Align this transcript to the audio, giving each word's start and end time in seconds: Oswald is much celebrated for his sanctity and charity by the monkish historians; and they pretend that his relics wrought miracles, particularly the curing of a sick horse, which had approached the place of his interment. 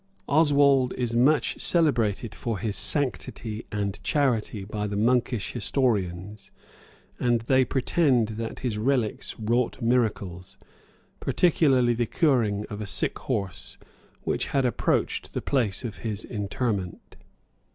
Oswald 0.27 0.93
is 0.97 1.15
much 1.15 1.59
celebrated 1.61 2.33
for 2.33 2.57
his 2.57 2.75
sanctity 2.75 3.67
and 3.71 4.01
charity 4.03 4.63
by 4.65 4.87
the 4.87 4.95
monkish 4.95 5.51
historians; 5.53 6.49
and 7.19 7.41
they 7.41 7.63
pretend 7.63 8.29
that 8.29 8.61
his 8.61 8.79
relics 8.79 9.39
wrought 9.39 9.79
miracles, 9.79 10.57
particularly 11.19 11.93
the 11.93 12.07
curing 12.07 12.65
of 12.67 12.81
a 12.81 12.87
sick 12.87 13.19
horse, 13.19 13.77
which 14.23 14.47
had 14.47 14.65
approached 14.65 15.33
the 15.33 15.41
place 15.41 15.83
of 15.83 15.99
his 15.99 16.25
interment. 16.25 17.15